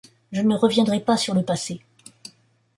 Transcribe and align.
Je 0.31 0.41
ne 0.41 0.55
reviendrai 0.55 0.99
pas 0.99 1.15
sur 1.15 1.35
le 1.35 1.43
passé. 1.43 1.79